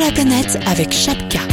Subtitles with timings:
[0.00, 1.38] La planète avec Chapka.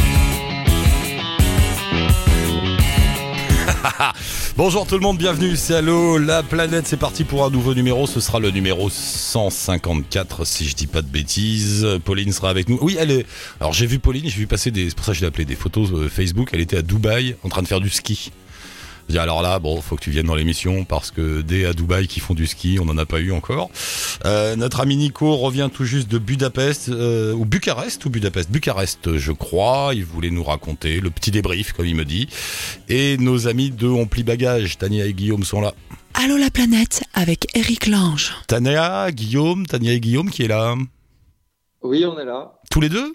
[4.56, 8.06] Bonjour tout le monde, bienvenue, c'est Allo la planète, c'est parti pour un nouveau numéro,
[8.06, 11.86] ce sera le numéro 154 si je dis pas de bêtises.
[12.04, 12.78] Pauline sera avec nous.
[12.82, 13.26] Oui, elle est...
[13.60, 14.88] Alors j'ai vu Pauline, j'ai vu passer des...
[14.88, 17.62] C'est pour ça je l'ai des photos euh, Facebook, elle était à Dubaï en train
[17.62, 18.32] de faire du ski.
[19.08, 21.72] Je dis alors là, bon, faut que tu viennes dans l'émission parce que des à
[21.72, 23.70] Dubaï qui font du ski, on n'en a pas eu encore.
[24.24, 29.16] Euh, notre ami Nico revient tout juste de Budapest, euh, ou Bucarest, ou Budapest, Bucarest,
[29.18, 29.90] je crois.
[29.94, 32.28] Il voulait nous raconter le petit débrief, comme il me dit.
[32.88, 35.74] Et nos amis de On Plie Bagage, Tania et Guillaume sont là.
[36.14, 38.32] Allô la planète avec Eric Lange.
[38.46, 40.74] Tania, Guillaume, Tania et Guillaume qui est là.
[41.82, 42.52] Oui, on est là.
[42.70, 43.12] Tous les deux?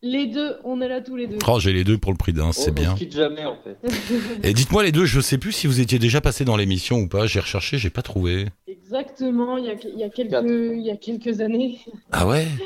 [0.00, 1.38] Les deux, on est là tous les deux.
[1.48, 2.94] Oh, j'ai les deux pour le prix d'un, c'est bien.
[2.94, 3.76] Quitte jamais en fait.
[4.44, 7.08] Et dites-moi les deux, je sais plus si vous étiez déjà passé dans l'émission ou
[7.08, 7.26] pas.
[7.26, 8.46] J'ai recherché, j'ai pas trouvé.
[8.68, 10.46] Exactement, il y a, il y a quelques, Quatre.
[10.46, 11.80] il y a quelques années.
[12.12, 12.46] Ah ouais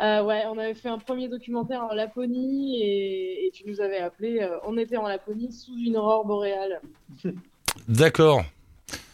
[0.00, 3.98] Euh, ouais, on avait fait un premier documentaire en Laponie et, et tu nous avais
[3.98, 4.40] appelé.
[4.40, 6.80] euh, on était en Laponie sous une aurore boréale.
[7.86, 8.42] D'accord.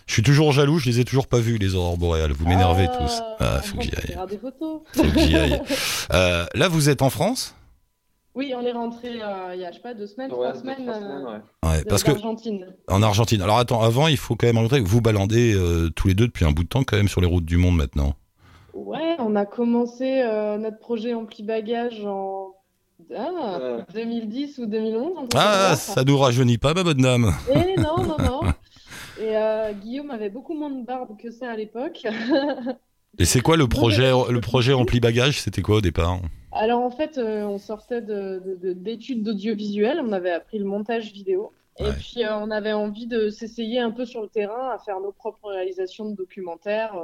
[0.08, 2.32] Je suis toujours jaloux, je les ai toujours pas vus les aurores boréales.
[2.32, 3.22] Vous m'énervez Ah, tous.
[3.40, 4.26] Ah, faut que j'y aille.
[4.28, 4.80] des photos.
[4.94, 5.62] Faut que j'y aille.
[6.14, 7.54] Euh, là, vous êtes en France?
[8.34, 10.52] Oui, on est rentré euh, il y a, je sais pas, deux semaines, Ouais, trois
[10.54, 11.42] deux, semaines, trois euh, semaines.
[11.64, 12.66] Ouais, parce que l'Argentine.
[12.88, 13.42] en Argentine.
[13.42, 16.26] Alors attends, avant, il faut quand même montrer que vous balandez euh, tous les deux
[16.28, 18.14] depuis un bout de temps quand même sur les routes du monde maintenant.
[18.72, 22.54] Ouais, on a commencé euh, notre projet Ampli Bagage en
[23.14, 23.84] ah, Ouais.
[23.92, 25.06] 2010 ou 2011.
[25.10, 27.34] un truc Ah, ça nous rajeunit pas, ma bonne dame.
[27.54, 28.40] Eh non, non, non.
[29.20, 32.06] Et euh, Guillaume avait beaucoup moins de barbe que ça à l'époque.
[33.18, 36.18] Et c'est quoi le projet, le projet Ampli Bagage C'était quoi au départ?
[36.52, 40.64] Alors en fait, euh, on sortait de, de- de- d'études d'audiovisuel, on avait appris le
[40.64, 41.52] montage vidéo.
[41.80, 44.98] Et puis euh, on avait envie de s'essayer un peu sur le terrain à faire
[45.00, 46.94] nos propres réalisations de documentaires.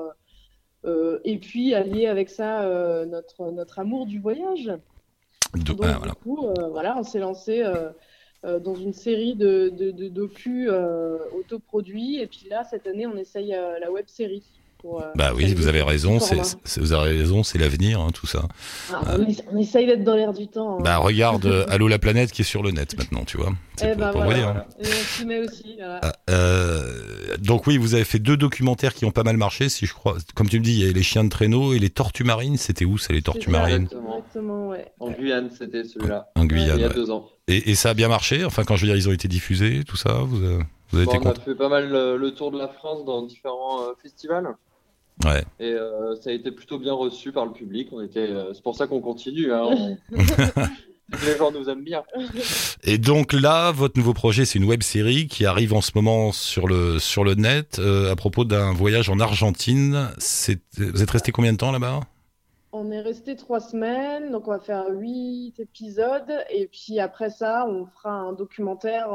[1.24, 2.62] et puis allier avec ça
[3.06, 4.66] notre, notre amour du voyage.
[5.54, 6.12] De- Donc, ah, voilà.
[6.12, 7.62] du coup, voilà, on s'est lancé
[8.44, 12.18] euh, dans une série de, de, de docus euh, autoproduits.
[12.20, 14.63] Et puis là, cette année, on essaye euh, la web série.
[14.84, 16.36] Pour, euh, Bah oui, vous avez raison, c'est,
[16.78, 18.42] vous avez raison, c'est l'avenir, hein, tout ça.
[18.92, 20.78] Ah, on, essa- on essaye d'être dans l'air du temps.
[20.78, 20.82] hein.
[20.84, 23.52] Bah regarde, euh, Allô la planète qui est sur le net maintenant, tu vois.
[23.76, 24.38] C'est Eh pour, pour voilà.
[24.46, 24.64] vous dire.
[24.80, 25.74] Et on s'y met aussi.
[25.78, 26.00] voilà.
[26.02, 29.86] Ah, euh, donc oui, vous avez fait deux documentaires qui ont pas mal marché, si
[29.86, 30.16] je crois.
[30.34, 32.56] Comme tu me dis, il y a les chiens de traîneau et les tortues marines.
[32.58, 34.18] C'était où, ça, les tortues marines Exactement.
[34.18, 34.86] Exactement, ouais.
[35.00, 36.28] En Guyane, c'était celui-là.
[36.36, 36.78] En Il Guyane.
[36.78, 36.94] y a ouais.
[36.94, 37.28] deux ans.
[37.48, 38.44] Et, et ça a bien marché.
[38.44, 40.12] Enfin, quand je veux dire, ils ont été diffusés, tout ça.
[40.24, 42.58] Vous, euh, vous avez Bon, été on a fait pas mal euh, le tour de
[42.58, 44.48] la France dans différents euh, festivals.
[45.24, 45.44] Ouais.
[45.60, 47.88] Et euh, ça a été plutôt bien reçu par le public.
[47.92, 49.52] On était, euh, c'est pour ça qu'on continue.
[49.52, 49.62] Hein.
[49.64, 49.96] On-
[51.26, 52.02] Les gens nous aiment bien.
[52.82, 56.32] Et donc là, votre nouveau projet, c'est une web série qui arrive en ce moment
[56.32, 60.08] sur le sur le net euh, à propos d'un voyage en Argentine.
[60.18, 62.00] C'est, vous êtes resté combien de temps là-bas?
[62.72, 66.32] On est resté trois semaines, donc on va faire huit épisodes.
[66.50, 69.08] Et puis après ça, on fera un documentaire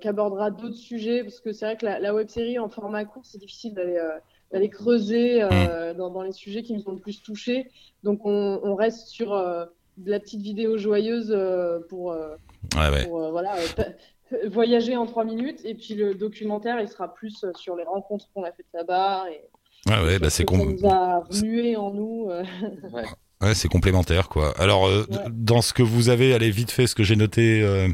[0.00, 1.22] qui abordera d'autres sujets.
[1.22, 3.96] Parce que c'est vrai que la, la web série en format court, c'est difficile d'aller
[3.96, 4.18] euh,
[4.52, 7.70] d'aller creuser euh, dans, dans les sujets qui nous ont le plus touchés.
[8.02, 9.64] Donc on, on reste sur euh,
[9.96, 12.34] de la petite vidéo joyeuse euh, pour, euh,
[12.76, 13.04] Ouais, ouais.
[13.06, 15.60] pour, euh, voilà, euh, voyager en trois minutes.
[15.64, 19.24] Et puis le documentaire, il sera plus sur les rencontres qu'on a faites là-bas.
[19.30, 19.40] Et,
[19.86, 22.28] Ouais, ouais, bah ce c'est que ça com- nous a remué en nous.
[22.30, 22.44] euh.
[22.92, 23.04] Ouais.
[23.40, 24.52] Ouais, c'est complémentaire, quoi.
[24.58, 25.16] Alors, euh, Ouais.
[25.30, 27.88] dans ce que vous avez, allez vite fait, ce que j'ai noté, euh,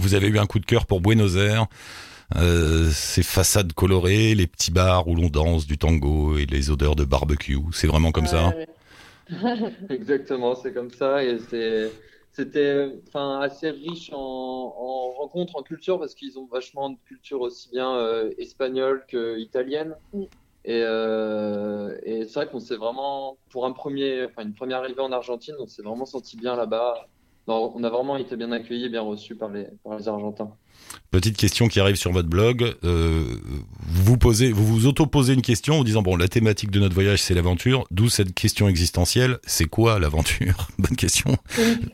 [0.00, 1.66] vous avez eu un coup de cœur pour Buenos Aires,
[2.36, 6.96] euh, ces façades colorées, les petits bars où l'on danse du tango et les odeurs
[6.96, 7.58] de barbecue.
[7.72, 8.48] C'est vraiment comme ça.
[8.48, 8.68] Ouais,
[9.90, 11.24] Exactement, c'est comme ça.
[11.24, 11.38] Et
[12.32, 17.70] c'était assez riche en, en rencontres, en culture, parce qu'ils ont vachement de culture aussi
[17.70, 19.96] bien euh, espagnole que italienne.
[20.12, 20.22] Mm.
[20.64, 25.00] Et, euh, et c'est vrai qu'on s'est vraiment, pour un premier, enfin, une première arrivée
[25.00, 27.08] en Argentine, on s'est vraiment senti bien là-bas.
[27.48, 30.56] Non, on a vraiment été bien accueillis, bien reçus par les, par les Argentins.
[31.10, 32.74] Petite question qui arrive sur votre blog.
[32.84, 33.24] Euh,
[33.86, 36.94] vous vous posez, vous vous auto-posez une question en disant bon, la thématique de notre
[36.94, 37.84] voyage c'est l'aventure.
[37.90, 39.38] D'où cette question existentielle.
[39.46, 40.68] C'est quoi l'aventure?
[40.78, 41.36] Bonne question.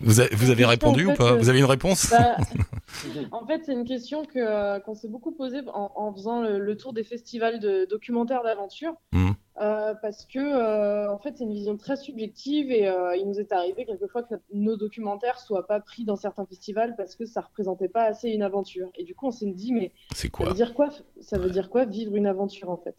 [0.01, 1.33] Vous, avez- vous avez En répondu ou pas?
[1.33, 2.11] Euh, Vous avez une réponse?
[2.11, 2.37] Bah,
[3.33, 6.59] en fait, c'est une question que, euh, qu'on s'est beaucoup posée en, en faisant le,
[6.61, 8.93] le tour des festivals de documentaires d'aventure.
[9.13, 9.35] Mhm.
[9.61, 13.41] Euh, parce que, euh, en fait, c'est une vision très subjective et euh, il nous
[13.41, 17.41] est arrivé quelquefois que nos documentaires soient pas pris dans certains festivals parce que ça
[17.41, 18.89] représentait pas assez une aventure.
[18.95, 20.91] Et du coup, on s'est dit, mais ça veut dire quoi
[21.21, 22.97] Ça veut dire quoi vivre une aventure en fait?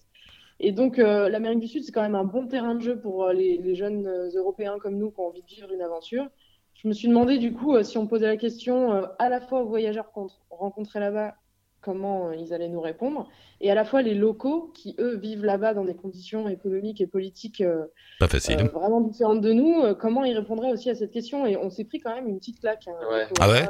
[0.61, 3.57] Et donc l'Amérique du Sud c'est quand même un bon terrain de jeu pour les,
[3.59, 6.27] les jeunes Européens comme nous qui ont envie de vivre une aventure.
[6.73, 9.67] Je me suis demandé du coup si on posait la question à la fois aux
[9.67, 11.35] voyageurs qu'on rencontrait là-bas
[11.81, 13.29] comment ils allaient nous répondre,
[13.61, 17.07] et à la fois les locaux qui, eux, vivent là-bas dans des conditions économiques et
[17.07, 17.85] politiques euh,
[18.19, 18.57] Pas facile.
[18.59, 21.45] euh, vraiment différentes de nous, euh, comment ils répondraient aussi à cette question?
[21.45, 22.87] Et on s'est pris quand même une petite claque.
[22.87, 22.95] hein.
[23.09, 23.23] Ouais.
[23.27, 23.65] Donc, Ah ouais?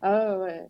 [0.00, 0.68] Ah ouais.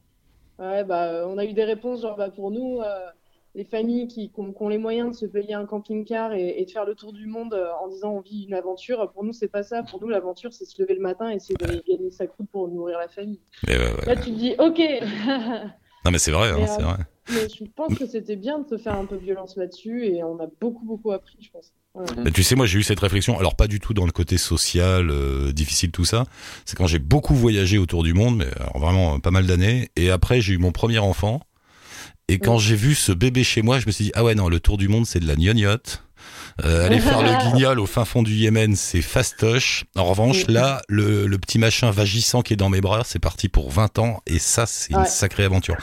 [0.58, 3.06] Ouais, bah, euh, on a eu des réponses genre, bah, pour nous, euh,
[3.54, 6.60] les familles qui, qui ont, qui ont les moyens de se payer un camping-car et,
[6.60, 9.22] et de faire le tour du monde euh, en disant on vit une aventure, pour
[9.24, 9.82] nous, c'est pas ça.
[9.84, 12.66] Pour nous, l'aventure, c'est se lever le matin et essayer d'aller gagner sa croûte pour
[12.68, 13.40] nourrir la famille.
[13.68, 13.76] Ouais.
[14.06, 14.80] Là, tu te dis, ok.
[16.04, 16.96] Non, mais c'est vrai, hein, c'est euh, vrai.
[17.30, 20.38] Mais je pense que c'était bien de se faire un peu violence là-dessus et on
[20.40, 21.72] a beaucoup, beaucoup appris, je pense.
[21.94, 22.30] Ouais.
[22.32, 25.10] Tu sais, moi j'ai eu cette réflexion, alors pas du tout dans le côté social,
[25.10, 26.24] euh, difficile, tout ça.
[26.64, 29.90] C'est quand j'ai beaucoup voyagé autour du monde, mais alors vraiment euh, pas mal d'années.
[29.96, 31.40] Et après j'ai eu mon premier enfant.
[32.28, 34.48] Et quand j'ai vu ce bébé chez moi, je me suis dit, ah ouais, non,
[34.48, 36.04] le tour du monde c'est de la gnognotte.
[36.64, 39.84] Euh, aller faire le guignol au fin fond du Yémen, c'est fastoche.
[39.96, 40.52] En revanche, Mm.
[40.52, 43.98] là, le, le petit machin vagissant qui est dans mes bras, c'est parti pour 20
[43.98, 44.20] ans.
[44.26, 45.76] Et ça, c'est une sacrée aventure.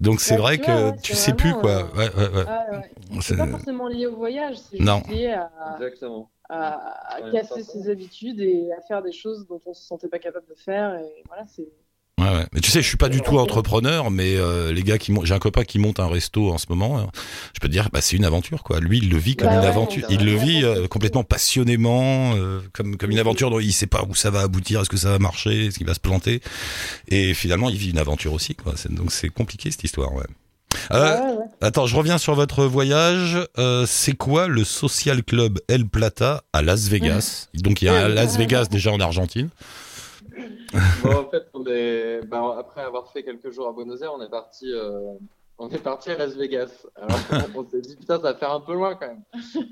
[0.00, 1.70] Donc c'est Ouais, vrai que ouais, tu sais plus quoi.
[1.70, 2.44] euh, Ouais, ouais, ouais.
[2.44, 3.20] Ouais.
[3.20, 6.30] C'est- pas forcément lié au voyage, c'est lié à, Exactement.
[6.48, 6.78] à,
[7.32, 10.54] casser ses habitudes et à faire des choses dont on se sentait pas capable de
[10.54, 10.94] faire.
[10.94, 11.68] Et voilà, c'est.
[12.20, 12.46] Ouais, ouais.
[12.52, 15.34] Mais tu sais, je suis pas du tout entrepreneur, mais euh, les gars qui j'ai
[15.34, 16.98] un copain qui monte un resto en ce moment.
[16.98, 17.02] euh,
[17.54, 18.80] Je peux te dire, bah, c'est une aventure, quoi.
[18.80, 20.06] Lui, il le vit comme Bah une ouais, aventure.
[20.10, 24.04] Il le vit euh, complètement passionnément, euh, comme comme une aventure dont il sait pas
[24.08, 26.42] où ça va aboutir, est-ce que ça va marcher, est-ce qu'il va se planter.
[27.08, 28.74] Et finalement, il vit une aventure aussi, quoi.
[28.90, 30.24] Donc c'est compliqué cette histoire, ouais.
[30.92, 31.44] Euh, Ouais, ouais.
[31.60, 33.38] Attends, je reviens sur votre voyage.
[33.58, 37.48] Euh, c'est quoi le Social Club El Plata à Las Vegas?
[37.54, 39.48] Donc il y a un Las Vegas déjà en Argentine.
[41.02, 42.20] Bon, en fait, on est...
[42.26, 45.14] bah, après avoir fait quelques jours à Buenos Aires, on est parti, euh,
[45.58, 46.86] on est parti à Las Vegas.
[46.96, 47.18] Alors,
[47.54, 49.22] on s'est dit, putain, ça va faire un peu loin quand même.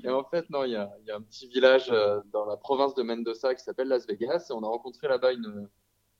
[0.03, 2.45] Et en fait, non, il y a, il y a un petit village euh, dans
[2.45, 4.47] la province de Mendoza qui s'appelle Las Vegas.
[4.49, 5.67] Et on a rencontré là-bas une,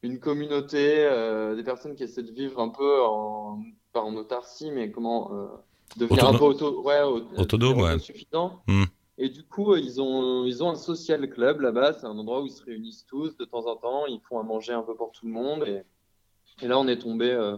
[0.03, 3.61] une communauté, euh, des personnes qui essaient de vivre un peu en,
[3.93, 5.31] pas en autarcie, mais comment
[5.97, 7.01] devenir un peu auto, ouais,
[7.37, 7.93] Autonome, ouais.
[7.93, 8.61] autosuffisant.
[8.67, 8.85] Hmm.
[9.23, 11.93] Et du coup, ils ont, ils ont un social club là-bas.
[11.93, 14.07] C'est un endroit où ils se réunissent tous de temps en temps.
[14.07, 15.63] Ils font à manger un peu pour tout le monde.
[15.67, 15.83] Et,
[16.63, 17.55] et là, on est tombé euh,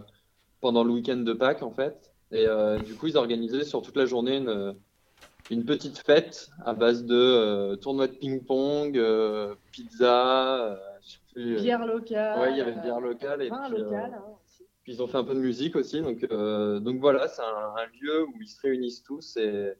[0.60, 2.12] pendant le week-end de Pâques, en fait.
[2.32, 4.74] Et euh, du coup, ils organisaient sur toute la journée une,
[5.50, 10.78] une petite fête à base de euh, tournoi de ping-pong, euh, pizza,
[11.32, 12.40] plus, Bière locale.
[12.40, 13.40] Ouais, il y avait une bière locale.
[13.40, 14.12] Et Vin puis, local.
[14.14, 14.64] hein, aussi.
[14.82, 16.02] puis ils ont fait un peu de musique aussi.
[16.02, 19.72] Donc, donc voilà, c'est un, un lieu où ils se réunissent tous et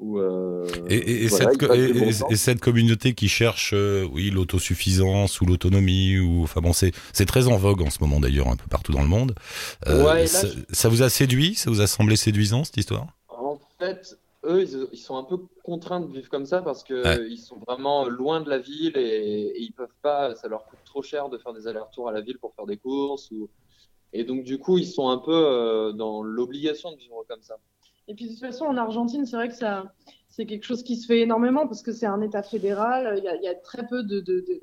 [0.00, 0.18] où.
[0.18, 5.40] euh, Et, et- et voilà, cette, bon et- et communauté qui cherche, euh, oui, l'autosuffisance
[5.40, 6.92] ou l'autonomie, ou enfin bon, c'est
[7.26, 9.34] très en vogue en ce moment d'ailleurs un peu partout dans le monde.
[9.86, 12.64] Euh, Ouais, et là, ça, je- ça vous a séduit, ça vous a semblé séduisant
[12.64, 13.06] cette histoire?
[13.28, 16.94] En fait, eux, ils, ils sont un peu contraints de vivre comme ça parce que
[17.04, 17.26] Ouais.
[17.30, 21.02] ils sont vraiment loin de la ville et, ils peuvent pas, ça leur coûte trop
[21.02, 23.48] cher de faire des allers-retours à la ville pour faire des courses ou
[24.12, 27.54] et donc du coup ils sont un peu euh, dans l'obligation de vivre comme ça.
[28.10, 29.92] Et puis de toute façon, en Argentine, c'est vrai que ça,
[30.28, 33.14] c'est quelque chose qui se fait énormément parce que c'est un État fédéral.
[33.18, 34.60] Il y a, il y a très peu de, de, de,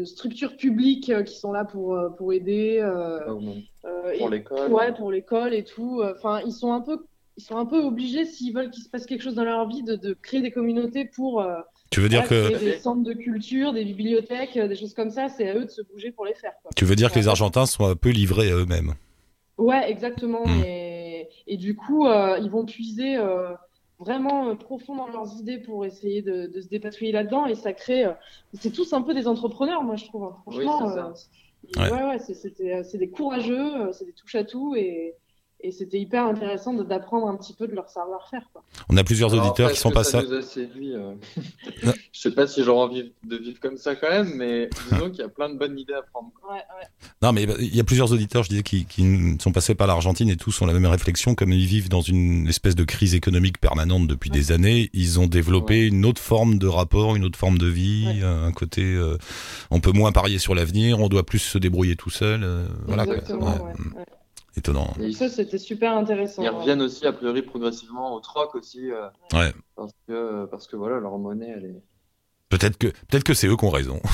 [0.00, 2.78] de structures publiques euh, qui sont là pour, euh, pour aider.
[2.80, 3.20] euh,
[3.84, 4.72] euh, Pour l'école.
[4.72, 6.02] Ouais, pour l'école et tout.
[6.16, 7.04] Enfin, ils sont un peu,
[7.36, 9.84] ils sont un peu obligés, s'ils veulent qu'il se passe quelque chose dans leur vie,
[9.84, 11.60] de, de créer des communautés pour euh,
[11.92, 15.28] Tu veux dire que créer des centres de culture, des bibliothèques, des choses comme ça.
[15.28, 16.54] C'est à eux de se bouger pour les faire.
[16.62, 16.72] Quoi.
[16.74, 18.94] tu veux dire que les Argentins sont un peu livrés à eux-mêmes
[19.58, 20.44] Ouais, exactement.
[20.46, 20.64] Mm.
[20.64, 20.89] Et,
[21.52, 23.54] et du coup, euh, ils vont puiser euh,
[23.98, 27.46] vraiment euh, profond dans leurs idées pour essayer de, de se dépatouiller là-dedans.
[27.46, 28.06] Et ça crée.
[28.54, 30.24] c'est tous un peu des entrepreneurs, moi, je trouve.
[30.24, 30.36] hein.
[30.46, 31.06] Oui, Franchement, c'est ça.
[31.76, 31.90] euh, Ouais.
[31.90, 32.34] ouais, ouais, c'est
[32.84, 34.74] c'est des courageux, c'est des touche-à-tout.
[34.76, 35.16] Et,
[35.62, 38.42] et c'était hyper intéressant d'apprendre un petit peu de leur savoir-faire.
[38.88, 40.12] On a plusieurs Alors auditeurs qui sont passés.
[40.12, 40.94] Ça nous a séduit.
[40.94, 41.14] euh.
[42.12, 45.20] Je sais pas si j'aurais envie de vivre comme ça quand même, mais disons qu'il
[45.20, 46.30] y a plein de bonnes idées à prendre.
[46.48, 46.86] Ouais, ouais.
[47.22, 50.28] Non, mais il y a plusieurs auditeurs, je disais, qui, qui sont passés par l'Argentine
[50.28, 51.34] et tous ont la même réflexion.
[51.34, 54.36] Comme ils vivent dans une espèce de crise économique permanente depuis Ouais.
[54.36, 58.04] des années, ils ont développé une autre forme de rapport, une autre forme de vie,
[58.06, 58.22] Ouais.
[58.22, 59.16] euh, un côté, euh,
[59.70, 62.42] on peut moins parier sur l'avenir, on doit plus se débrouiller tout seul.
[62.44, 63.16] euh, voilà, quoi.
[63.16, 63.64] Exactement.
[63.64, 63.72] Ouais.
[64.56, 64.92] Étonnant.
[65.00, 66.42] Et Ça, c'était super intéressant.
[66.42, 69.52] ils reviennent aussi a priori progressivement au troc aussi, euh, Ouais.
[69.76, 71.82] parce que parce que voilà leur monnaie elle est.
[72.48, 74.00] Peut-être que, peut-être que c'est eux qui ont raison.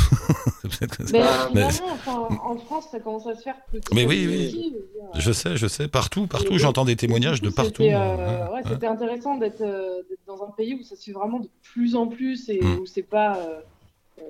[0.79, 1.49] Que Mais Ah,
[1.93, 3.95] enfin, en France, ça commence à se faire petit.
[3.95, 4.51] Mais oui, oui.
[4.51, 5.21] je veux dire.
[5.21, 7.83] je sais, je sais, partout, partout, j'entends des témoignages de partout.
[7.85, 8.63] C'était euh, Ouais, ouais, ouais.
[8.69, 11.95] c'était intéressant d'être euh, d'être dans un pays où ça se fait vraiment de plus
[11.97, 12.81] en plus et Mm.
[12.81, 13.61] où c'est pas euh, euh,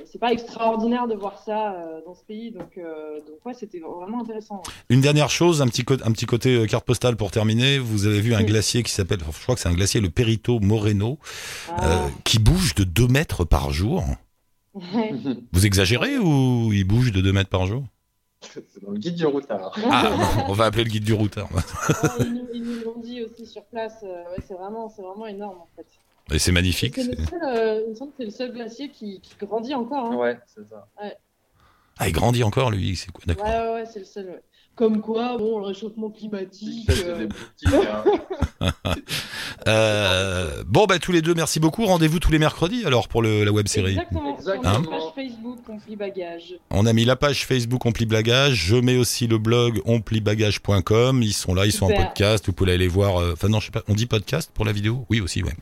[0.05, 2.51] c'est pas extraordinaire de voir ça euh, dans ce pays.
[2.51, 4.57] Donc euh, donc ouais, c'était vraiment intéressant.
[4.57, 4.73] ouais.
[4.89, 7.79] Une dernière chose, un petit, un petit côté euh, carte postale pour terminer.
[7.79, 8.47] Vous avez vu un Oui.
[8.47, 11.19] glacier qui s'appelle, je crois que c'est un glacier, le Perito Moreno,
[11.69, 14.05] euh, Ah, qui bouge de 2 mètres par jour.
[14.75, 15.13] ouais.
[15.53, 17.85] Vous exagérez ou il bouge de 2 mètres par jour?
[18.43, 19.73] C'est dans le guide du routard.
[19.91, 21.49] Ah, on va appeler le guide du routard.
[22.21, 24.05] Ils nous- l'ont dit aussi sur place.
[24.05, 25.87] euh, ouais, c'est vraiment, c'est vraiment énorme en fait.
[26.33, 26.95] Et c'est magnifique.
[26.97, 29.35] C'est le c'est- seul, euh, il me semble que c'est le seul glacier qui, qui
[29.47, 30.13] grandit encore.
[30.13, 30.17] Hein.
[30.17, 30.89] Ouais, c'est ça.
[31.99, 33.47] Ah, il grandit encore, lui, c'est quoi Ouais, D'accord.
[33.47, 34.27] ouais, ouais, c'est le seul.
[34.27, 34.43] ouais.
[34.75, 36.91] Comme quoi, bon, le réchauffement climatique.
[36.91, 37.29] euh,
[38.61, 38.73] hein.
[39.69, 41.87] Euh, bon, bah, tous les deux, merci beaucoup.
[41.87, 43.93] Rendez-vous tous les mercredis, alors, pour le, la web série.
[43.93, 44.37] Exactement.
[44.37, 44.73] Exactement.
[44.81, 46.55] notre page Facebook, on plie bagage.
[46.71, 48.55] On a mis la page Facebook On Plie Bagage.
[48.55, 51.23] Je mets aussi le blog onpliebagage.com.
[51.23, 52.47] Ils sont là, ils sont en podcast.
[52.47, 53.17] Vous pouvez aller voir.
[53.21, 53.83] euh, Enfin, non, je sais pas.
[53.89, 55.05] On dit podcast pour la vidéo?
[55.11, 55.55] Oui, aussi, ouais.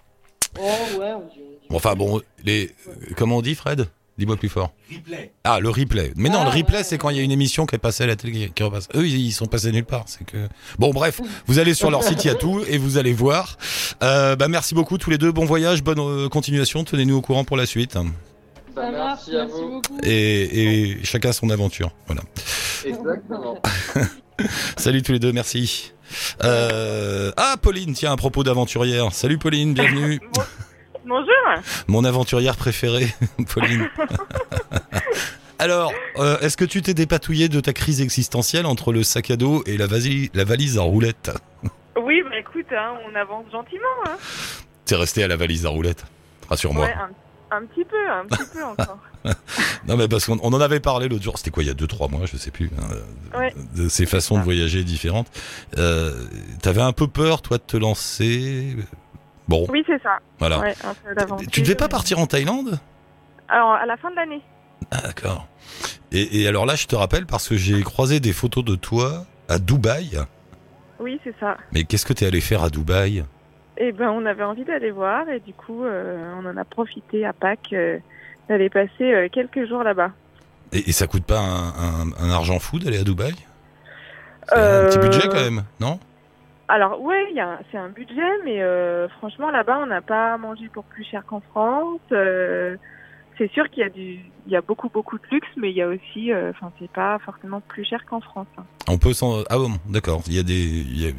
[0.59, 1.25] Oh, ouais, on dit.
[1.37, 2.71] on dit- Bon, enfin, bon, les.
[3.17, 3.89] Comment on dit, Fred?
[4.17, 4.73] Dis-moi plus fort.
[4.95, 5.33] Replay.
[5.43, 6.13] Ah, le replay.
[6.15, 7.79] Mais non, Ah, le replay, ouais, c'est quand il y a une émission qui est
[7.81, 8.87] passée à la télé qui- qui repasse.
[8.95, 10.05] Eux, ils ils sont passés nulle part.
[10.07, 10.47] C'est que.
[10.79, 13.59] Bon, bref, vous allez sur leur site, il y a tout, et vous allez voir.
[14.05, 15.33] Euh, bah, merci beaucoup tous les deux.
[15.33, 16.85] Bon voyage, bonne euh, continuation.
[16.85, 17.95] Tenez-nous au courant pour la suite.
[17.97, 19.69] Bah, Ça marche, merci à vous.
[19.83, 19.99] beaucoup.
[20.05, 21.91] Et, et chacun son aventure.
[22.07, 22.23] Voilà.
[22.87, 23.61] Exactement.
[24.77, 25.93] Salut tous les deux, merci.
[26.43, 27.33] Euh...
[27.37, 29.13] Ah, Pauline, tiens, à propos d'aventurière.
[29.13, 30.21] Salut Pauline, bienvenue.
[31.07, 31.29] Bonjour.
[31.87, 33.09] Mon aventurière préférée,
[33.55, 33.89] Pauline.
[35.59, 39.37] Alors, euh, est-ce que tu t'es dépatouillé de ta crise existentielle entre le sac à
[39.37, 41.31] dos et la, vasi- la valise à roulettes?
[42.03, 43.85] Oui, bah écoute, hein, on avance gentiment.
[44.07, 44.17] Hein.
[44.85, 46.05] T'es resté à la valise à roulettes
[46.49, 46.87] Rassure-moi.
[46.87, 47.09] Ouais, un,
[47.51, 48.99] un petit peu, un petit peu encore.
[49.89, 51.39] Non, mais parce qu'on on en avait parlé l'autre jour.
[51.39, 52.71] C'était quoi, il y a 2-3 mois, je sais plus.
[52.79, 53.55] hein, Ouais.
[53.75, 55.29] De ces façons de voyager différentes.
[55.79, 56.13] Euh,
[56.63, 58.77] T'avais un peu peur, toi, de te lancer?
[59.49, 60.19] Bon, Oui, c'est ça.
[60.39, 60.61] voilà.
[60.61, 61.51] Ouais, un peu d'aventure.
[61.51, 62.79] Tu devais pas partir en Thaïlande?
[63.49, 64.43] Alors, à la fin de l'année.
[64.91, 65.47] Ah, d'accord.
[66.13, 69.25] Et, et alors là, je te rappelle parce que j'ai croisé des photos de toi
[69.49, 70.19] à Dubaï.
[71.01, 71.57] Oui, c'est ça.
[71.73, 73.25] Mais qu'est-ce que t'es allé faire à Dubaï?
[73.77, 77.27] Et ben, on avait envie d'aller voir et du coup, euh, on en a profité
[77.27, 77.99] à Pâques euh,
[78.49, 80.11] d'aller passer euh, quelques jours là-bas.
[80.73, 83.35] et, et ça coûte pas un, un- un argent fou d'aller à Dubaï?
[84.49, 85.99] C'est un petit budget quand même, non?
[86.69, 87.01] Alors,
[87.41, 88.63] a- c'est un budget, mais
[89.19, 92.01] franchement, là-bas, on n'a pas mangé pour plus cher qu'en France.
[93.35, 95.71] Euh, c'est sûr qu'il y a du, il y a beaucoup, beaucoup de luxe, mais
[95.71, 98.47] il y a aussi, euh, enfin, c'est pas forcément plus cher qu'en France.
[98.59, 98.65] hein.
[98.89, 99.43] On peut s'en...
[99.51, 100.23] Ah bon, d'accord.
[100.27, 100.53] Il y a des...
[100.65, 101.13] il y a-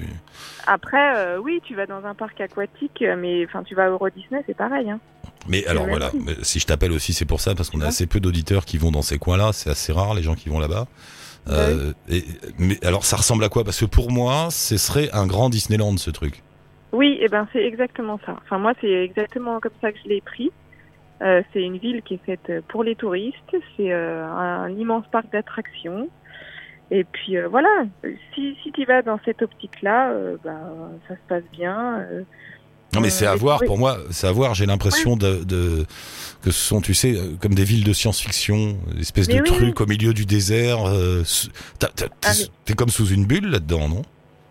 [0.68, 3.90] Après, euh, oui, tu vas dans un parc aquatique, euh, mais enfin, tu vas à
[3.90, 4.90] Euro Disney, c'est pareil.
[4.90, 5.00] Hein.
[5.48, 6.20] Mais alors voilà, prix.
[6.42, 8.92] si je t'appelle aussi, c'est pour ça, parce qu'on a assez peu d'auditeurs qui vont
[8.92, 9.52] dans ces coins-là.
[9.54, 10.88] C'est assez rare les gens qui vont là-bas.
[11.48, 12.24] Euh, et,
[12.58, 13.64] mais alors ça ressemble à quoi?
[13.64, 16.42] Parce que pour moi, ce serait un grand Disneyland ce truc.
[16.92, 18.38] Oui, et ben c'est exactement ça.
[18.44, 20.52] Enfin, moi, c'est exactement comme ça que je l'ai pris.
[21.22, 23.56] Euh, c'est une ville qui est faite pour les touristes.
[23.78, 26.10] C'est euh, un, immense parc d'attractions.
[26.92, 27.70] Et puis euh, voilà,
[28.34, 30.60] si, si tu vas dans cette optique-là, bah,
[31.08, 32.06] ça se passe bien.
[32.94, 35.86] Non mais c'est à voir, pour moi, c'est à voir, j'ai l'impression de, de-
[36.42, 39.48] que ce sont, tu sais, comme des villes de science-fiction, une espèce Mais de oui,
[39.48, 40.80] truc au milieu du désert.
[40.86, 41.24] Ah,
[42.24, 44.04] mais- t'es comme sous une bulle là-dedans, non?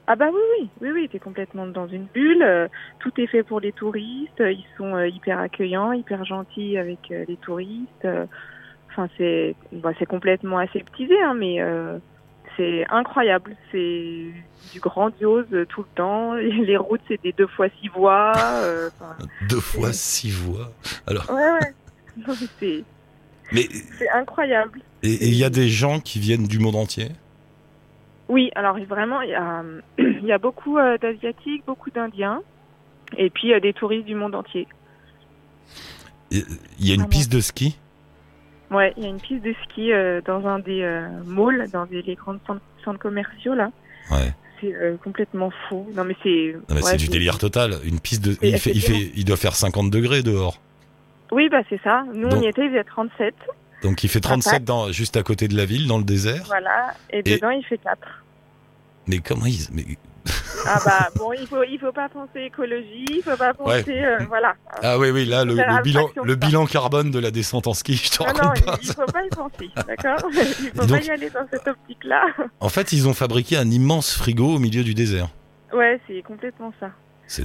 [0.06, 2.42] Ah bah oui, oui, oui, oui, t'es complètement dans une bulle.
[2.42, 2.68] euh,
[3.00, 4.40] tout est fait pour les touristes.
[4.40, 8.06] euh, Ils sont euh, hyper accueillants, hyper gentils avec euh, les touristes.
[8.90, 11.58] Enfin, c'est, bah, c'est complètement aseptisé, hein, mais
[12.56, 13.56] c'est incroyable.
[13.72, 14.26] C'est
[14.72, 16.34] du grandiose tout le temps.
[16.34, 18.90] Les routes, c'est des deux fois six voies.
[19.48, 20.70] Deux fois six voix.
[21.06, 21.74] Alors, ouais, ouais.
[22.60, 22.84] C'est,
[23.52, 23.66] mais
[23.98, 24.80] c'est incroyable.
[25.02, 27.08] et il y a des gens qui viennent du monde entier?
[28.28, 29.62] Oui, alors vraiment, il y a,
[29.98, 32.42] il y a beaucoup euh, d'Asiatiques, beaucoup d'Indiens,
[33.16, 34.66] et puis euh, des touristes du monde entier.
[36.30, 36.42] Il
[36.80, 37.78] y a une Ah piste de ski?
[38.70, 41.86] Ouais, il y a une piste de ski euh, dans un des euh, malls, dans
[41.86, 43.70] des, les grands centres, centres commerciaux là.
[44.10, 44.32] Ouais.
[44.60, 45.86] C'est euh, complètement fou.
[45.94, 46.56] Non mais c'est.
[46.70, 47.74] Ouais, c'est du délire total.
[47.84, 48.98] Une piste de, il fait, il effectivement.
[48.98, 50.60] fait, il doit faire 50 degrés dehors.
[51.30, 52.04] Oui, bah c'est ça.
[52.14, 53.34] Nous Donc- on y était, il faisait 37.
[53.84, 56.42] Donc il fait 37 dans, juste à côté de la ville, dans le désert.
[56.46, 56.94] Voilà.
[57.10, 57.98] Et, Et- dedans il fait 4.
[59.06, 59.84] Mais comment ils, mais
[60.66, 64.18] Ah bah bon, il faut il faut pas penser écologie, il faut pas penser euh,
[64.28, 64.54] voilà.
[64.82, 65.82] Ah oui, oui, là, le, le
[66.36, 68.78] bilan, le carbone de la descente en ski, je te Non non, pas.
[68.80, 71.46] il, il faut pas y penser, d'accord Il faut Et donc- pas y aller dans
[71.52, 72.24] cette optique-là.
[72.60, 75.28] En fait, ils ont fabriqué un immense frigo au milieu du désert.
[75.74, 76.90] Ouais, c'est complètement ça.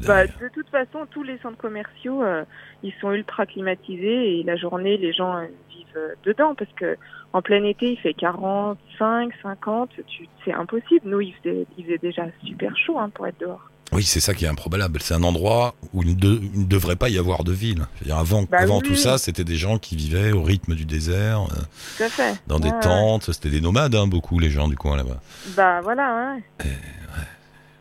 [0.05, 2.43] Bah, de toute façon, tous les centres commerciaux, euh,
[2.83, 6.97] ils sont ultra climatisés et la journée, les gens euh, vivent euh, dedans parce que
[7.33, 11.01] en plein été, il fait 45, 50, tu, c'est impossible.
[11.05, 13.69] Nous, il faisait, il faisait déjà super chaud hein, pour être dehors.
[13.91, 14.99] Oui, c'est ça qui est improbable.
[15.01, 17.85] C'est un endroit où il ne, de- il ne devrait pas y avoir de ville.
[18.11, 21.41] Avant Bah avant oui, tout ça, c'était des gens qui vivaient au rythme du désert,
[21.41, 21.55] euh,
[21.97, 22.35] Tout à fait.
[22.45, 23.31] dans des Ouais, tentes.
[23.33, 25.19] C'était des nomades, hein, beaucoup, les gens du coin là-bas.
[25.55, 26.67] Bah voilà, ouais.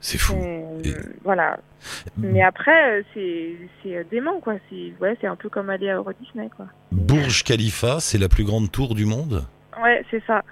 [0.00, 0.34] C'est fou.
[0.84, 1.58] Et- Voilà.
[2.16, 3.56] Mais après, euh, c'est,
[3.96, 4.54] euh, dément, quoi.
[4.70, 6.66] C'est, ouais, un peu comme aller à Euro Disney, quoi.
[6.92, 9.44] Burj Khalifa, c'est la plus grande tour du monde.
[9.82, 10.42] Ouais, c'est ça.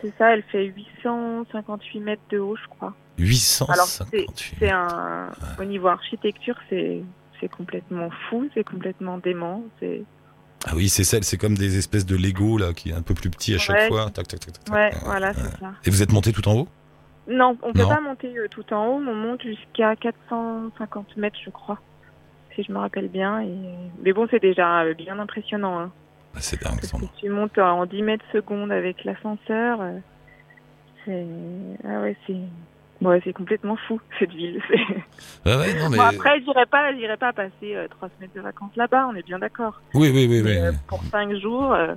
[0.00, 2.94] C'est ça, elle fait 858 mètres de haut, je crois.
[3.18, 4.54] 858.
[4.58, 5.30] C'est un.
[5.58, 7.02] Au niveau architecture, c'est
[7.56, 9.62] complètement fou, c'est complètement dément.
[9.80, 10.02] C'est.
[10.66, 13.12] Ah oui, c'est celle, c'est comme des espèces de Lego là, qui est un peu
[13.12, 13.88] plus petit à chaque Ouais.
[13.88, 14.10] fois.
[14.10, 14.54] Tac, tac, tac.
[14.74, 15.72] Ouais, voilà, c'est ça.
[15.84, 16.68] Et vous êtes monté tout en haut?
[17.26, 17.88] Non, on peut Non.
[17.88, 21.78] pas monter euh, tout en haut, on monte jusqu'à 450 mètres, je crois,
[22.54, 23.40] si je me rappelle bien.
[23.40, 23.54] Et...
[24.02, 25.78] Mais bon, c'est déjà euh, bien impressionnant.
[25.80, 25.90] Hein,
[26.34, 27.06] Ah, C'est dingue, parce Sandra.
[27.08, 29.80] que tu montes en 10 mètres secondes avec l'ascenseur.
[29.80, 29.98] euh,
[31.04, 31.26] C'est
[31.84, 32.36] ah ouais, c'est
[33.00, 34.60] ouais, c'est complètement fou cette ville.
[34.68, 35.96] c'est- Ouais, ouais, non, mais...
[35.98, 39.06] Bon, après, j'irai pas, j'irai pas passer euh, trois semaines de vacances là-bas.
[39.10, 39.80] On est bien d'accord.
[39.94, 40.42] Oui, oui, oui, oui.
[40.44, 41.94] Mais, euh, pour cinq jours, euh,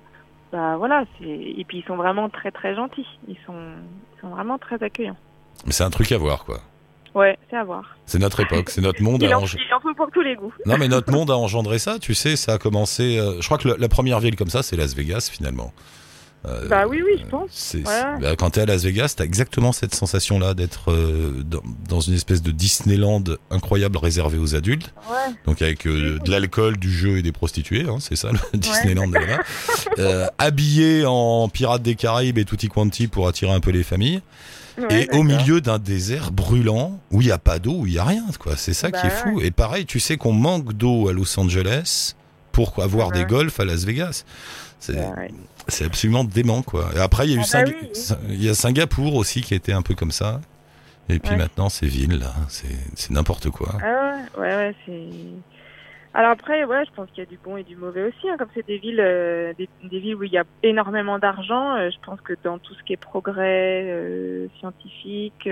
[0.52, 3.06] bah voilà, et puis ils sont vraiment très très gentils.
[3.28, 3.54] Ils sont,
[4.18, 5.18] ils sont vraiment très accueillants.
[5.66, 6.60] Mais c'est un truc à voir, quoi.
[7.16, 7.98] Ouais, c'est à voir.
[8.06, 9.22] C'est notre époque, c'est notre monde.
[9.24, 10.54] Il à en, il en faut pour tous les goûts.
[10.66, 13.18] Non, mais notre monde a engendré ça, tu sais, ça a commencé...
[13.18, 15.74] euh, je crois que le- la première ville comme ça, c'est Las Vegas, finalement.
[16.48, 17.74] Euh, Bah oui, oui, je pense.
[17.76, 17.84] Ouais.
[18.22, 22.14] bah, quand t'es à Las Vegas, t'as exactement cette sensation-là d'être euh, dans, dans une
[22.14, 24.94] espèce de Disneyland incroyable réservé aux adultes.
[25.10, 25.34] Ouais.
[25.46, 29.12] Donc avec euh, de l'alcool, du jeu et des prostituées, hein, c'est ça le Disneyland.
[30.00, 34.22] Euh, habillé en Pirates des Caraïbes et tutti quanti pour attirer un peu les familles.
[34.92, 37.98] Et au milieu d'un désert brûlant où il n'y a pas d'eau, où il n'y
[38.00, 38.56] a rien, quoi.
[38.58, 39.42] C'est ça Bah qui est fou.
[39.42, 42.14] Et pareil, tu sais qu'on manque d'eau à Los Angeles
[42.52, 43.20] pour avoir Ouais.
[43.20, 44.24] des golfs à Las Vegas.
[44.80, 44.96] C'est
[45.80, 46.90] Ouais, absolument dément, quoi.
[46.96, 47.90] Et après, il y a eu bah Sing- oui, oui.
[47.94, 50.40] Sing- il y a Singapour aussi qui était un peu comme ça.
[51.10, 51.38] Et puis Ouais.
[51.38, 52.34] maintenant, c'est ville, là.
[52.50, 53.70] C'est n'importe quoi.
[53.84, 55.08] Ah ouais, ouais, ouais, c'est.
[56.14, 58.28] Alors après, ouais, je pense qu'il y a du bon et du mauvais aussi.
[58.30, 58.36] hein.
[58.40, 61.90] Comme c'est des villes, euh, des, des villes où il y a énormément d'argent, euh,
[61.92, 65.48] je pense que dans tout ce qui est progrès euh, scientifique,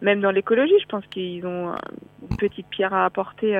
[0.00, 1.74] même dans l'écologie, je pense qu'ils ont
[2.30, 3.54] une petite pierre à apporter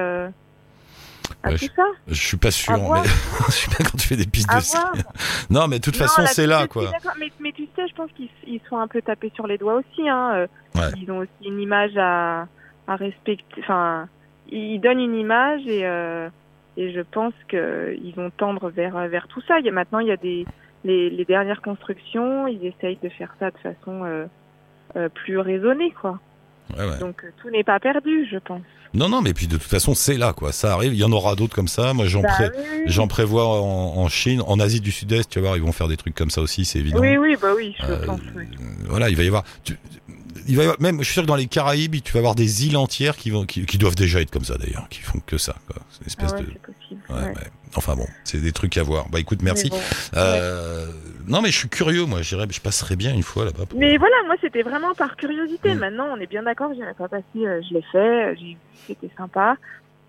[1.77, 1.85] ça.
[2.07, 3.03] Je suis pas sûr, mais
[3.47, 4.79] je sais pas quand tu fais des pistes À de ski.
[5.51, 6.91] Non, mais de toute Non, façon, c'est là, quoi.
[7.19, 9.75] Mais, mais tu sais, je pense qu'ils ils sont un peu tapés sur les doigts
[9.75, 10.09] aussi.
[10.09, 10.33] Hein.
[10.35, 10.91] euh, Ouais.
[10.97, 12.47] Ils ont aussi une image à,
[12.87, 13.45] à respecter.
[13.61, 14.09] Enfin,
[14.51, 16.31] ils donnent une image et, euh,
[16.79, 19.59] et je pense qu'ils vont tendre vers, vers tout ça.
[19.61, 20.47] Il y a, maintenant, il y a des
[20.85, 24.27] les, les dernières constructions, ils essayent de faire ça de façon euh,
[24.97, 26.19] euh, plus raisonnée, quoi.
[26.79, 26.99] Ouais, ouais.
[26.99, 28.63] Donc euh, tout n'est pas perdu, je pense.
[28.95, 30.53] Non, non, mais puis de toute façon, c'est là, quoi.
[30.53, 30.93] Ça arrive.
[30.93, 31.95] Il y en aura d'autres comme ça.
[31.95, 32.83] Moi, j'en Bah, pré- oui, oui.
[32.87, 35.31] j'en prévois en, en Chine, en Asie du Sud-Est.
[35.31, 37.01] Tu vas voir, ils vont faire des trucs comme ça aussi, c'est évident.
[37.01, 38.21] oui, oui, bah oui, je Euh, pense.
[38.37, 38.45] oui.
[38.89, 39.45] Voilà, il va y avoir.
[39.65, 39.79] tu-
[40.49, 42.35] il va y avoir, même, je suis sûr que dans les Caraïbes, tu vas avoir
[42.35, 45.21] des îles entières qui vont, qui, qui doivent déjà être comme ça d'ailleurs, qui font
[45.25, 45.55] que ça.
[45.67, 45.77] quoi.
[45.91, 46.59] C'est une Ah espèce ouais, de.
[46.59, 47.01] possible.
[47.11, 47.49] Ouais, ouais.
[47.75, 49.09] Enfin bon, c'est des trucs à voir.
[49.11, 49.71] Bah écoute, merci.
[49.71, 49.79] Bon.
[50.17, 50.87] Euh,
[51.27, 52.21] Non, mais je suis curieux, moi.
[52.23, 53.65] J'irai, je passerai bien une fois là-bas.
[53.67, 55.75] pour- Mais voilà, moi c'était vraiment par curiosité.
[55.75, 55.79] Mm.
[55.79, 59.11] Maintenant, on est bien d'accord, j'irai pas passer, euh, je l'ai fait, euh, j'ai c'était
[59.17, 59.57] sympa.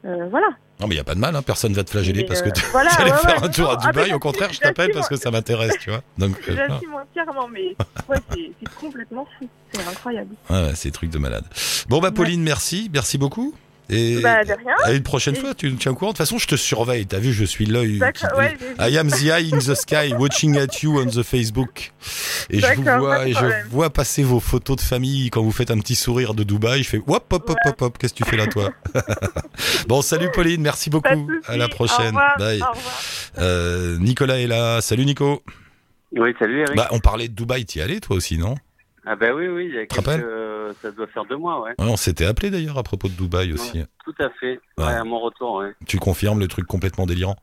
[0.06, 0.48] Euh, voilà.
[0.84, 1.34] Non, mais il y a pas de mal.
[1.34, 1.42] Hein.
[1.42, 3.72] Personne va te flageller parce que euh, tu voilà, allais ouais, faire ouais, un tour
[3.72, 4.14] à ah, Dubaï.
[4.14, 6.02] Au contraire, je t'appelle parce que ça m'intéresse, tu vois.
[6.18, 7.74] Donc, euh, J'assume entièrement, mais
[8.10, 9.48] ouais, c'est complètement fou.
[9.72, 10.36] C'est incroyable.
[10.50, 11.46] ouais, c'est des trucs de malade.
[11.88, 13.56] Bon, bah Pauline, merci, merci beaucoup.
[13.90, 14.76] Et Bah, de rien.
[14.86, 16.12] à une prochaine Et- fois, tu me tiens au courant.
[16.12, 17.06] De toute façon, je te surveille.
[17.06, 18.00] T'as vu, je suis l'œil.
[18.14, 18.58] qui- ouais.
[18.80, 21.92] I am the eye in the sky, watching at you on the Facebook.
[22.50, 25.70] Et je vous vois, et je vois passer vos photos de famille quand vous faites
[25.72, 26.84] un petit sourire de Dubaï.
[26.84, 27.98] Je fais hop, hop, hop, hop, hop.
[27.98, 28.70] Qu'est-ce que tu fais là, toi
[29.88, 31.30] Bon, salut Pauline, merci beaucoup.
[31.48, 32.08] À la Au prochaine.
[32.08, 32.38] revoir.
[32.38, 32.62] Bye.
[32.62, 32.94] Au revoir.
[33.40, 34.82] Euh, Nicolas est là.
[34.82, 35.44] Salut Nico.
[36.16, 36.76] Oui, salut Eric.
[36.76, 37.66] Bah, on parlait de Dubaï.
[37.66, 38.56] T'y allais toi aussi, non?
[39.06, 39.86] Ah bah oui, oui, il y a
[40.82, 41.72] ça doit faire deux mois, ouais.
[41.78, 43.84] Ouais, On s'était appelé d'ailleurs à propos de Dubaï aussi.
[44.06, 44.60] Tout à fait.
[44.78, 44.94] Ouais, Ouais.
[44.94, 45.74] à mon retour, ouais.
[45.88, 47.36] Tu confirmes le truc complètement délirant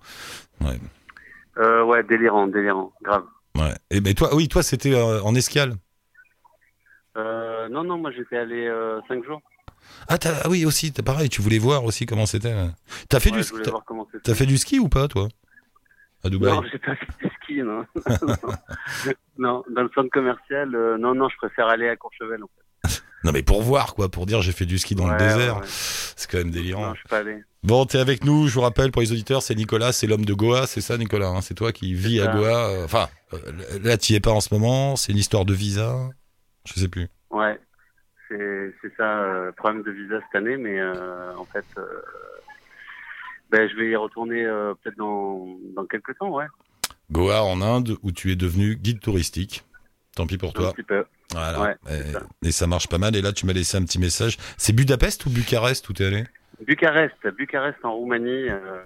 [1.59, 3.25] Euh, ouais, délirant, délirant, grave.
[3.57, 3.75] Ouais.
[3.91, 5.75] Et ben toi, oui, toi c'était euh, en escale.
[7.17, 8.71] Euh, non, non, moi j'étais allé
[9.09, 9.43] cinq jours.
[10.09, 11.29] Ah, t'as- ah oui aussi, t'as pareil.
[11.29, 12.55] Tu voulais voir aussi comment c'était.
[12.55, 12.71] ouais.
[13.09, 14.21] T'as fait Ouais, du.
[14.23, 15.29] T'as fait du ski ou pas, toi?
[16.23, 16.53] À Dubaï?
[16.53, 17.85] Non, j'ai pas fait du ski, non.
[19.39, 23.03] non, dans le centre commercial, euh, non, non, je préfère aller à Courchevel, en fait.
[23.23, 25.57] Non, mais pour voir, quoi, pour dire j'ai fait du ski dans le désert.
[25.59, 25.63] ouais.
[25.67, 26.87] C'est quand même délirant.
[26.87, 27.43] Non, je suis pas allé.
[27.63, 30.33] Bon, t'es avec nous, je vous rappelle, pour les auditeurs, c'est Nicolas, c'est l'homme de
[30.33, 32.29] Goa, c'est ça, Nicolas hein C'est toi qui vis à.
[32.29, 32.71] Goa.
[32.71, 33.39] euh, Enfin, euh,
[33.83, 35.99] là, t'y es pas en ce moment, c'est une histoire de visa.
[36.65, 37.09] Je sais plus.
[37.31, 37.61] Ouais,
[38.31, 41.65] c'est ça, euh, problème de visa cette année, mais euh, en fait,
[43.51, 46.47] ben, je vais y retourner euh, peut-être dans, dans quelques temps, ouais.
[47.11, 49.65] Goa en Inde, où tu es devenu guide touristique.
[50.17, 50.73] Tant pis pour Un toi.
[50.73, 51.05] petit peu.
[51.33, 51.61] Voilà.
[51.61, 52.23] Ouais, et, ça.
[52.45, 53.15] et ça marche pas mal.
[53.17, 54.37] Et là, tu m'as laissé un petit message.
[54.57, 56.25] C'est Budapest ou Bucarest où t'es allé?
[56.67, 58.49] Bucarest, Bucarest en Roumanie.
[58.51, 58.83] euh,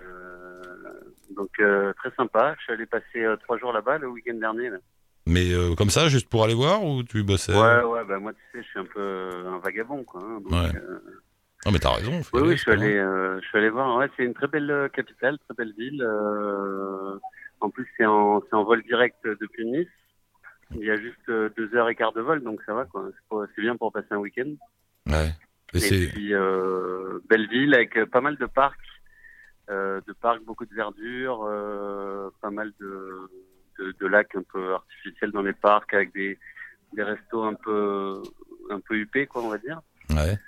[1.36, 2.54] donc euh, très sympa.
[2.58, 4.70] Je suis allé passer euh, trois jours là-bas le week-end dernier.
[4.70, 4.76] là.
[5.26, 8.40] Mais comme ça, juste pour aller voir ou tu bossais Ouais, ouais, bah moi tu
[8.52, 10.20] sais, je suis un peu un vagabond quoi.
[10.22, 10.80] hein, donc, Ouais.
[11.64, 12.20] Non, mais t'as raison.
[12.34, 12.92] oui, aller, oui, je suis allé,
[13.40, 13.96] je suis allé voir.
[13.96, 16.06] Ouais, c'est une très belle capitale, très belle ville.
[17.64, 19.88] Euh, en plus, c'est en, vol direct depuis Nice.
[20.74, 23.08] Il y a juste euh, heures et quart de vol, donc ça va quoi.
[23.54, 24.54] C'est bien pour passer un week-end.
[25.06, 25.30] Ouais.
[25.74, 28.78] Et puis euh, belle ville avec euh, pas mal de parcs,
[29.70, 33.28] euh, de parcs, beaucoup de verdure, euh, pas mal de,
[33.78, 36.38] de, de lacs un peu artificiels dans les parcs avec des,
[36.92, 38.22] des restos un peu
[38.70, 39.80] un peu huppés quoi on va dire.
[40.10, 40.38] ouais.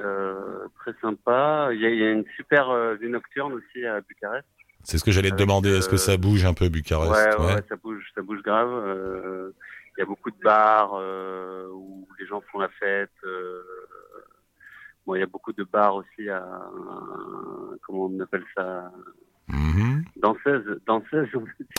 [0.00, 1.70] Euh, très sympa.
[1.72, 4.46] Il y a, il y a une super euh, vue nocturne aussi à Bucarest.
[4.84, 5.70] C'est ce que j'allais te demander.
[5.76, 8.42] Est-ce que euh, ça bouge un peu Bucarest Ouais, ouais, ouais, ça bouge, ça bouge
[8.42, 8.70] grave.
[8.70, 9.52] Euh,
[9.96, 13.10] Il y a beaucoup de bars euh, où les gens font la fête.
[13.24, 13.62] euh,
[15.06, 16.42] bon, il y a beaucoup de bars aussi à
[17.86, 18.90] comment on appelle ça,
[19.48, 20.04] Mhm.
[20.16, 21.28] danseuses, danseuses.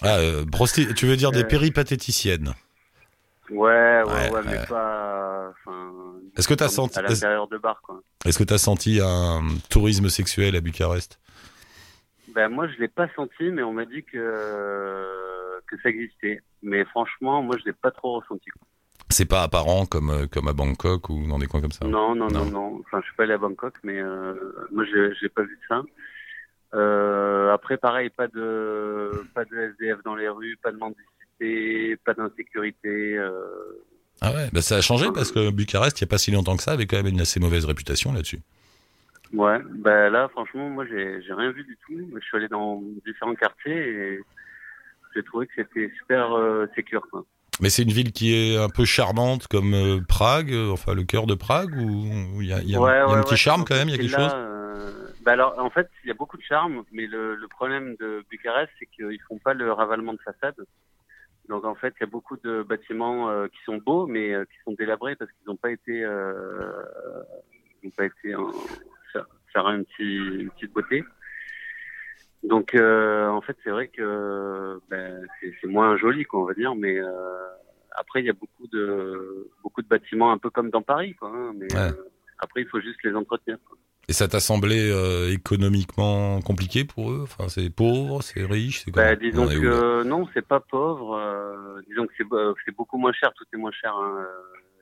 [0.04, 2.54] Ah, euh, prosti- tu veux dire des Euh, péripatéticiennes?
[3.50, 4.66] Ouais, ouais, Ouais, ouais, mais ouais.
[4.68, 5.54] pas.
[6.38, 8.02] Est-ce que t'as comme senti- à l'intérieur de bars, quoi.
[8.26, 11.20] Est-ce que tu as senti un tourisme sexuel à Bucarest?
[12.34, 15.08] Ben moi, je l'ai pas senti, mais on m'a dit que
[15.67, 16.41] que ça existait.
[16.62, 18.50] Mais franchement, moi, je l'ai pas trop ressenti.
[19.10, 22.15] C'est pas apparent comme, euh, comme à Bangkok ou dans des coins comme ça Non,
[22.15, 22.52] non, non, Non.
[22.52, 22.82] non.
[22.86, 24.34] Enfin, je suis pas allé à Bangkok, mais euh,
[24.72, 25.82] moi, j'ai j'ai pas vu ça.
[26.74, 32.13] Euh, après, pareil, pas de pas de SDF dans les rues, pas de mendicité, pas
[32.13, 33.17] d'insécurité.
[33.17, 33.84] Euh,
[34.22, 36.56] Ah ouais, bah ça a changé parce que Bucarest, il n'y a pas si longtemps
[36.56, 38.39] que ça, avait quand même une assez mauvaise réputation là-dessus.
[39.34, 41.98] Ouais, ben là, franchement, moi, j'ai j'ai rien vu du tout.
[42.15, 44.20] Je suis allé dans différents quartiers et
[45.15, 47.26] j'ai trouvé que c'était super euh, sécure, quoi.
[47.62, 51.04] Mais c'est une ville qui est un peu charmante comme euh, Prague, euh, enfin le
[51.04, 53.76] cœur de Prague, ou il y a, y a- y a un petit charme quand
[53.76, 54.48] même, il y a quelque chose chose
[55.24, 58.24] bah alors, en fait, il y a beaucoup de charme, mais le, le problème de
[58.32, 60.56] Bucarest, c'est qu'ils font pas le ravalement de façade.
[61.48, 64.46] Donc en fait, il y a beaucoup de bâtiments euh, qui sont beaux, mais euh,
[64.46, 66.72] qui sont délabrés parce qu'ils n'ont pas été, euh,
[67.84, 68.34] ils n'ont pas été
[69.54, 71.04] faire, un petit, une petite beauté.
[72.44, 76.74] Donc euh, en fait, c'est vrai que ben, c'est moins joli, quoi, on va dire,
[76.76, 77.08] mais euh,
[77.92, 81.30] après, il y a beaucoup de beaucoup de bâtiments un peu comme dans Paris, quoi.
[81.34, 81.90] hein, mais Ouais.
[81.92, 82.10] euh,
[82.40, 83.58] après, il faut juste les entretenir.
[83.68, 83.78] quoi.
[84.10, 84.92] Et ça t'a semblé
[85.32, 87.20] économiquement compliqué pour eux?
[87.22, 91.22] Enfin, c'est pauvre, c'est riche, c'est Bah, disons que non, c'est pas pauvre.
[91.88, 92.14] disons que
[92.66, 93.32] c'est beaucoup moins cher.
[93.38, 93.94] Tout est moins cher.
[93.96, 94.26] hein,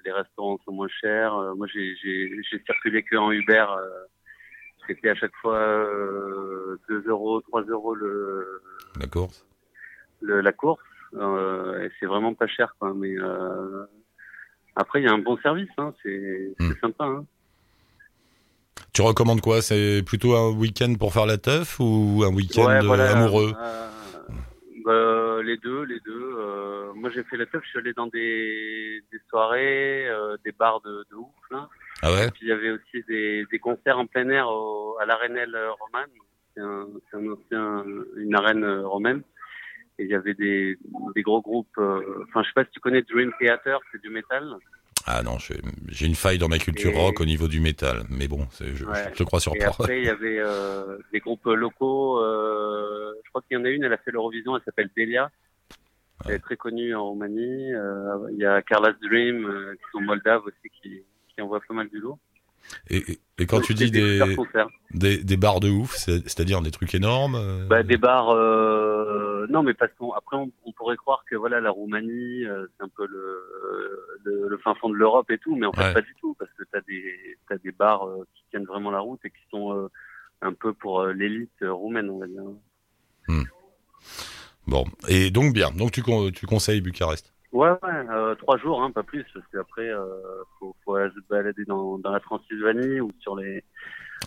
[0.06, 1.34] Les restaurants sont moins chers.
[1.58, 1.94] Moi, j'ai
[2.66, 3.66] circulé que en Uber.
[4.90, 8.62] Euh, C'était à chaque fois euh, 2 euros, 3 euros le,
[9.00, 9.30] D'accord.
[10.22, 10.82] le la course.
[11.16, 12.94] Euh, et c'est vraiment pas cher, quoi.
[12.96, 13.86] Mais euh,
[14.76, 15.70] après, il y a un bon service.
[15.78, 16.72] Hein, c'est Hmm.
[16.82, 17.06] sympa.
[17.06, 17.26] Hein.
[18.94, 19.62] Tu recommandes quoi?
[19.62, 23.54] C'est plutôt un week-end pour faire la teuf ou un week-end Ouais, euh, voilà, amoureux?
[23.58, 23.88] Euh,
[24.86, 26.34] bah, Les deux, les deux.
[26.38, 27.62] Euh, moi, j'ai fait la teuf.
[27.64, 31.70] Je suis allé dans des, des soirées, euh, des bars de, de ouf là.
[32.02, 35.06] Ah ouais Puis il y avait aussi des, des concerts en plein air au, à
[35.06, 36.10] l'arénelle romane.
[36.56, 37.86] C'est un, un ancien,
[38.18, 39.22] une arène euh, romaine.
[39.98, 40.78] Et il y avait des,
[41.16, 41.68] des gros groupes.
[41.78, 44.56] euh, Enfin, je sais pas si tu connais Dream Theater, c'est du métal.
[45.06, 48.04] Ah non, j'ai une faille dans ma culture Et- rock au niveau du métal.
[48.10, 49.10] Mais bon, je, Ouais.
[49.12, 52.20] je te crois sur Et après, il y avait euh, des groupes locaux.
[52.24, 55.30] Euh, je crois qu'il y en a une, elle a fait l'Eurovision, elle s'appelle Delia.
[56.26, 57.74] Elle est très connue en Roumanie.
[57.74, 61.04] Euh, il y a Carla's Dream, euh, qui sont moldaves aussi, qui,
[61.40, 62.20] qui envoient pas mal du lourd.
[62.90, 64.20] Et, et- et quand tu dis des,
[64.92, 69.48] des, des bars de ouf, c'est- c'est-à-dire des trucs énormes euh, Bah, des bars, euh,
[69.50, 72.90] non, mais parce qu'après, on, on pourrait croire que voilà, la Roumanie, euh, c'est un
[72.90, 73.42] peu le,
[74.26, 75.94] le, le fin fond de l'Europe et tout, mais en fait, Ouais.
[75.94, 79.00] pas du tout, parce que t'as des, t'as des bars euh, qui tiennent vraiment la
[79.00, 79.90] route et qui sont
[80.42, 82.44] un peu pour l'élite roumaine, on va dire.
[84.68, 85.72] Bon, et donc bien.
[85.72, 87.34] Donc tu, con- tu conseilles Bucarest?
[87.52, 87.78] Ouais, ouais,
[88.12, 90.06] euh, trois jours, hein, pas plus, parce qu'après, euh,
[90.60, 93.64] faut, se balader dans, dans la Transylvanie ou sur les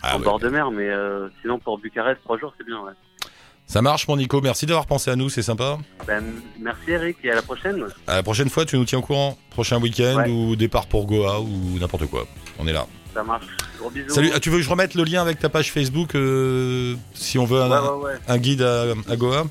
[0.01, 0.25] Ah en ouais.
[0.25, 2.81] bord de mer, mais euh, sinon pour Bucarest, trois jours, c'est bien.
[2.81, 2.91] Ouais.
[3.65, 4.41] Ça marche, mon Nico.
[4.41, 5.77] Merci d'avoir pensé à nous, c'est sympa.
[6.05, 6.23] Ben,
[6.59, 7.85] merci Eric et à la prochaine.
[8.07, 9.37] À la prochaine fois, tu nous tiens au courant.
[9.51, 10.29] Prochain week-end Ouais.
[10.29, 12.25] ou départ pour Goa ou n'importe quoi.
[12.59, 12.85] On est là.
[13.13, 13.45] Ça marche.
[13.79, 14.09] Gros bisous.
[14.09, 14.31] Salut.
[14.35, 17.45] Ah, tu veux que je remette le lien avec ta page Facebook euh, si on
[17.45, 19.45] veut un, guide à, à Goa?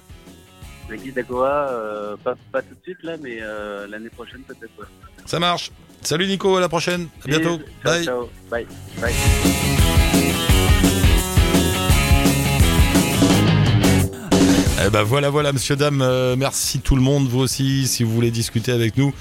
[0.93, 4.43] Le guide à Goa, euh, pas, pas tout de suite là, mais euh, l'année prochaine
[4.43, 4.79] peut-être.
[4.79, 4.85] Ouais.
[5.25, 5.71] Ça marche.
[6.03, 7.09] Salut Nico, à la prochaine.
[7.25, 7.61] À bientôt.
[7.83, 8.05] Ciao, Bye.
[8.05, 8.29] ciao.
[8.51, 8.67] Bye.
[9.01, 9.15] Bye.
[14.85, 18.13] Eh ben voilà, voilà, monsieur, dame, euh, merci tout le monde, vous aussi, si vous
[18.13, 19.15] voulez discuter avec nous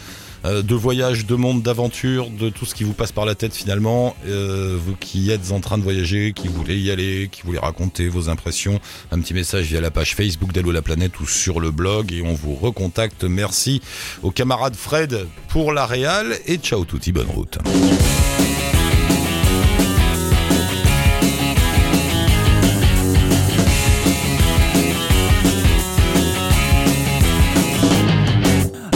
[0.45, 3.53] euh, de voyage, de monde, d'aventure, de tout ce qui vous passe par la tête
[3.53, 7.59] finalement, euh, vous qui êtes en train de voyager, qui voulez y aller, qui voulez
[7.59, 8.79] raconter vos impressions,
[9.11, 12.21] un petit message via la page Facebook d'Allo la planète ou sur le blog et
[12.23, 13.23] on vous recontacte.
[13.23, 13.81] Merci
[14.23, 17.59] au camarade Fred pour la réal et ciao touti, bonne route.